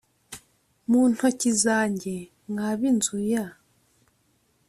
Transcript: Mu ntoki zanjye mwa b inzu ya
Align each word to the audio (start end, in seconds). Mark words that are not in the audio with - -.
Mu 0.89 1.01
ntoki 1.11 1.51
zanjye 1.63 2.15
mwa 2.49 2.69
b 2.79 2.81
inzu 2.89 3.17
ya 3.31 3.45